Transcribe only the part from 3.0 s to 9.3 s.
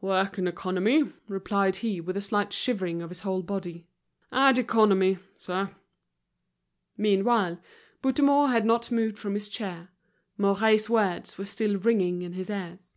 of his whole body. "Add economy, sir." Meanwhile, Bouthemont had not moved